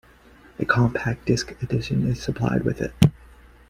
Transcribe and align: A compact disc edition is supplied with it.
A 0.57 0.65
compact 0.65 1.27
disc 1.27 1.51
edition 1.61 2.07
is 2.09 2.19
supplied 2.19 2.65
with 2.65 2.81
it. 2.81 2.91